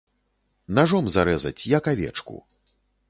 Нажом 0.77 1.05
зарэзаць, 1.15 1.67
як 1.77 1.83
авечку. 1.93 2.35